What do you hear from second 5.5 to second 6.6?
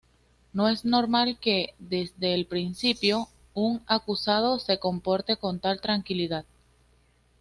tal tranquilidad.